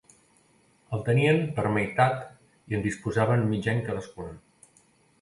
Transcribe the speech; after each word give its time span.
El 0.97 1.03
tenien 1.09 1.37
per 1.59 1.67
meitat 1.77 2.25
i 2.73 2.81
en 2.81 2.89
disposaven 2.89 3.49
mig 3.55 3.73
any 3.75 3.87
cadascun. 3.91 4.39